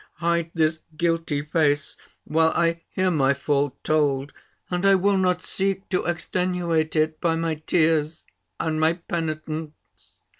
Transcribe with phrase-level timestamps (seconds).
[0.15, 4.33] hide this guilty face, while I hear my fault told;
[4.71, 8.25] and I will not seek to extenuate it, by my tears,
[8.59, 9.75] and my penitence."